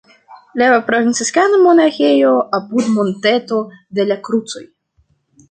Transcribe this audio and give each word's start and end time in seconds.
La 0.61 0.69
franciskana 0.87 1.59
monaĥejo 1.65 2.33
apud 2.61 2.89
Monteto 2.95 3.61
de 4.01 4.09
la 4.11 4.19
Krucoj. 4.31 4.65